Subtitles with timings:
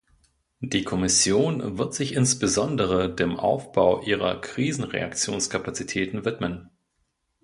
[0.61, 6.71] Die Kommission wird sich insbesondere dem Aufbau ihrer Krisenreaktionskapazitäten widmen.